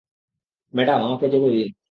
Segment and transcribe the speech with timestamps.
[0.73, 1.71] Madam, আমাকে যেতে দিন।